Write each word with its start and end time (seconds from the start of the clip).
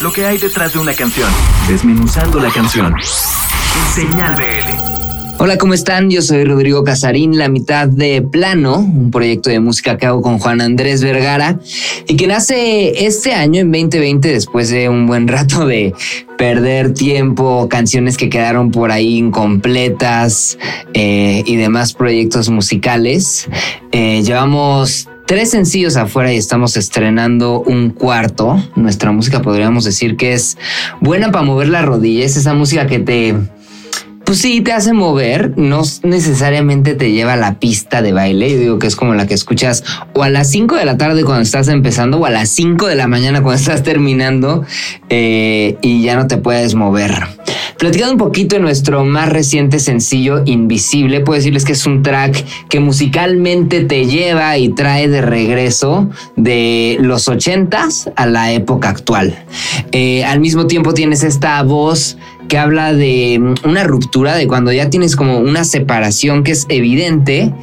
Lo 0.00 0.10
que 0.14 0.24
hay 0.24 0.38
detrás 0.38 0.72
de 0.72 0.78
una 0.78 0.94
canción. 0.94 1.28
Desmenuzando 1.68 2.40
la 2.40 2.50
canción. 2.50 2.94
Señal 3.94 4.34
BL. 4.34 5.36
Hola, 5.38 5.58
¿cómo 5.58 5.74
están? 5.74 6.08
Yo 6.08 6.22
soy 6.22 6.44
Rodrigo 6.44 6.84
Casarín, 6.84 7.36
la 7.36 7.50
mitad 7.50 7.86
de 7.86 8.22
Plano, 8.22 8.78
un 8.78 9.10
proyecto 9.10 9.50
de 9.50 9.60
música 9.60 9.98
que 9.98 10.06
hago 10.06 10.22
con 10.22 10.38
Juan 10.38 10.62
Andrés 10.62 11.02
Vergara 11.02 11.60
y 12.08 12.16
que 12.16 12.26
nace 12.26 13.06
este 13.06 13.34
año 13.34 13.60
en 13.60 13.70
2020 13.72 14.28
después 14.28 14.70
de 14.70 14.88
un 14.88 15.06
buen 15.06 15.28
rato 15.28 15.66
de 15.66 15.92
perder 16.38 16.94
tiempo, 16.94 17.68
canciones 17.68 18.16
que 18.16 18.30
quedaron 18.30 18.70
por 18.70 18.92
ahí 18.92 19.18
incompletas 19.18 20.56
eh, 20.94 21.42
y 21.44 21.56
demás 21.56 21.92
proyectos 21.92 22.48
musicales. 22.48 23.48
Eh, 23.92 24.22
llevamos 24.22 25.08
tres 25.30 25.50
sencillos 25.50 25.96
afuera 25.96 26.32
y 26.32 26.36
estamos 26.36 26.76
estrenando 26.76 27.60
un 27.60 27.90
cuarto. 27.90 28.60
Nuestra 28.74 29.12
música 29.12 29.40
podríamos 29.40 29.84
decir 29.84 30.16
que 30.16 30.32
es 30.32 30.58
buena 31.00 31.30
para 31.30 31.44
mover 31.44 31.68
las 31.68 31.84
rodillas, 31.84 32.36
esa 32.36 32.52
música 32.52 32.88
que 32.88 32.98
te 32.98 33.36
pues 34.24 34.38
sí, 34.40 34.60
te 34.60 34.72
hace 34.72 34.92
mover, 34.92 35.56
no 35.56 35.82
necesariamente 36.02 36.94
te 36.94 37.10
lleva 37.12 37.32
a 37.32 37.36
la 37.36 37.58
pista 37.58 38.02
de 38.02 38.12
baile. 38.12 38.50
Yo 38.50 38.58
digo 38.58 38.78
que 38.78 38.86
es 38.88 38.94
como 38.94 39.14
la 39.14 39.26
que 39.26 39.34
escuchas 39.34 39.84
o 40.14 40.22
a 40.22 40.28
las 40.30 40.50
5 40.50 40.76
de 40.76 40.84
la 40.84 40.96
tarde 40.96 41.24
cuando 41.24 41.42
estás 41.42 41.68
empezando 41.68 42.18
o 42.18 42.26
a 42.26 42.30
las 42.30 42.48
5 42.48 42.86
de 42.86 42.94
la 42.96 43.06
mañana 43.06 43.42
cuando 43.42 43.60
estás 43.60 43.82
terminando 43.84 44.64
eh, 45.08 45.78
y 45.80 46.02
ya 46.02 46.16
no 46.16 46.26
te 46.26 46.38
puedes 46.38 46.74
mover. 46.74 47.12
Platicando 47.80 48.12
un 48.12 48.18
poquito 48.18 48.56
de 48.56 48.60
nuestro 48.60 49.06
más 49.06 49.30
reciente 49.30 49.78
sencillo, 49.78 50.42
Invisible, 50.44 51.20
puedo 51.20 51.38
decirles 51.38 51.64
que 51.64 51.72
es 51.72 51.86
un 51.86 52.02
track 52.02 52.44
que 52.68 52.78
musicalmente 52.78 53.84
te 53.84 54.04
lleva 54.04 54.58
y 54.58 54.68
trae 54.68 55.08
de 55.08 55.22
regreso 55.22 56.10
de 56.36 56.98
los 57.00 57.26
80s 57.26 58.12
a 58.16 58.26
la 58.26 58.52
época 58.52 58.90
actual. 58.90 59.46
Eh, 59.92 60.22
al 60.24 60.40
mismo 60.40 60.66
tiempo 60.66 60.92
tienes 60.92 61.22
esta 61.22 61.62
voz 61.62 62.18
que 62.48 62.58
habla 62.58 62.92
de 62.92 63.38
mm, 63.40 63.66
una 63.66 63.82
ruptura, 63.84 64.34
de 64.34 64.46
cuando 64.46 64.72
ya 64.72 64.90
tienes 64.90 65.16
como 65.16 65.38
una 65.38 65.64
separación 65.64 66.44
que 66.44 66.52
es 66.52 66.66
evidente 66.68 67.54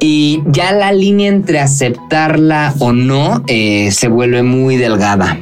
y 0.00 0.42
ya 0.46 0.72
la 0.72 0.90
línea 0.90 1.28
entre 1.28 1.60
aceptarla 1.60 2.74
o 2.80 2.92
no 2.92 3.44
eh, 3.46 3.92
se 3.92 4.08
vuelve 4.08 4.42
muy 4.42 4.78
delgada. 4.78 5.38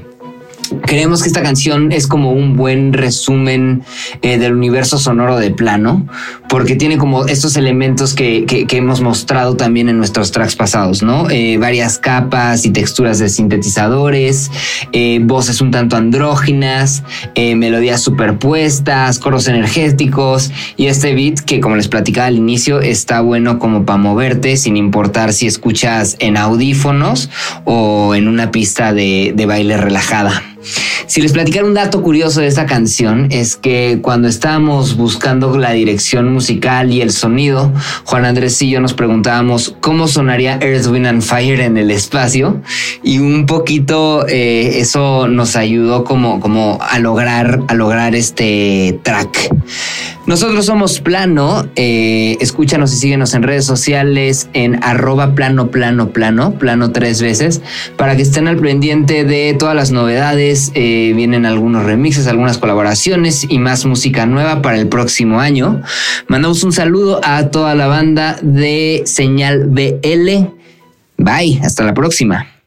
Creemos 0.86 1.22
que 1.22 1.28
esta 1.28 1.42
canción 1.42 1.92
es 1.92 2.06
como 2.06 2.32
un 2.32 2.56
buen 2.56 2.92
resumen 2.92 3.82
eh, 4.22 4.38
del 4.38 4.54
universo 4.54 4.98
sonoro 4.98 5.38
de 5.38 5.50
plano, 5.50 6.06
porque 6.48 6.76
tiene 6.76 6.98
como 6.98 7.26
estos 7.26 7.56
elementos 7.56 8.14
que, 8.14 8.46
hemos 8.70 9.00
mostrado 9.00 9.56
también 9.56 9.88
en 9.88 9.98
nuestros 9.98 10.30
tracks 10.30 10.54
pasados, 10.54 11.02
¿no? 11.02 11.28
Eh, 11.30 11.58
varias 11.58 11.98
capas 11.98 12.64
y 12.64 12.70
texturas 12.70 13.18
de 13.18 13.28
sintetizadores, 13.28 14.50
eh, 14.92 15.18
voces 15.22 15.60
un 15.60 15.70
tanto 15.70 15.96
andróginas, 15.96 17.02
melodías 17.34 18.02
superpuestas, 18.02 19.18
coros 19.18 19.48
energéticos 19.48 20.50
y 20.76 20.86
este 20.86 21.14
beat 21.14 21.40
que 21.40 21.60
como 21.60 21.76
les 21.76 21.88
platicaba 21.88 22.28
al 22.28 22.36
inicio 22.36 22.80
está 22.80 23.20
bueno 23.20 23.58
como 23.58 23.84
para 23.84 23.96
moverte 23.96 24.56
sin 24.56 24.76
importar 24.76 25.32
si 25.32 25.46
escuchas 25.46 26.16
en 26.18 26.36
audífonos 26.36 27.30
o 27.64 28.14
en 28.14 28.28
una 28.28 28.50
pista 28.50 28.92
de 28.92 29.44
baile 29.46 29.76
relajada. 29.76 30.42
Si 31.08 31.22
les 31.22 31.32
platicara 31.32 31.64
un 31.64 31.72
dato 31.72 32.02
curioso 32.02 32.42
de 32.42 32.48
esta 32.48 32.66
canción 32.66 33.28
es 33.30 33.56
que 33.56 34.00
cuando 34.02 34.28
estábamos 34.28 34.94
buscando 34.94 35.56
la 35.56 35.70
dirección 35.70 36.30
musical 36.30 36.92
y 36.92 37.00
el 37.00 37.12
sonido, 37.12 37.72
Juan 38.04 38.26
Andrés 38.26 38.60
y 38.60 38.68
yo 38.68 38.82
nos 38.82 38.92
preguntábamos 38.92 39.74
cómo 39.80 40.06
sonaría 40.06 40.58
Earth, 40.60 40.86
Wind 40.86 41.06
and 41.06 41.22
Fire 41.22 41.60
en 41.60 41.78
el 41.78 41.90
espacio 41.90 42.60
y 43.02 43.20
un 43.20 43.46
poquito 43.46 44.26
eh, 44.28 44.80
eso 44.80 45.28
nos 45.28 45.56
ayudó 45.56 46.04
como, 46.04 46.40
como 46.40 46.78
a 46.82 46.98
lograr 46.98 47.62
a 47.68 47.74
lograr 47.74 48.14
este 48.14 49.00
track. 49.02 49.50
Nosotros 50.28 50.66
somos 50.66 51.00
Plano. 51.00 51.66
Eh, 51.74 52.36
escúchanos 52.40 52.92
y 52.92 52.96
síguenos 52.98 53.32
en 53.32 53.42
redes 53.42 53.64
sociales 53.64 54.50
en 54.52 54.84
arroba 54.84 55.34
plano, 55.34 55.70
plano, 55.70 56.10
plano, 56.10 56.58
plano 56.58 56.92
tres 56.92 57.22
veces, 57.22 57.62
para 57.96 58.14
que 58.14 58.20
estén 58.22 58.46
al 58.46 58.58
pendiente 58.58 59.24
de 59.24 59.56
todas 59.58 59.74
las 59.74 59.90
novedades. 59.90 60.70
Eh, 60.74 61.14
vienen 61.16 61.46
algunos 61.46 61.84
remixes, 61.84 62.26
algunas 62.26 62.58
colaboraciones 62.58 63.46
y 63.48 63.58
más 63.58 63.86
música 63.86 64.26
nueva 64.26 64.60
para 64.60 64.76
el 64.76 64.88
próximo 64.88 65.40
año. 65.40 65.80
Mandamos 66.26 66.62
un 66.62 66.74
saludo 66.74 67.22
a 67.24 67.48
toda 67.48 67.74
la 67.74 67.86
banda 67.86 68.38
de 68.42 69.04
Señal 69.06 69.68
BL. 69.68 70.46
Bye, 71.16 71.58
hasta 71.64 71.84
la 71.84 71.94
próxima. 71.94 72.57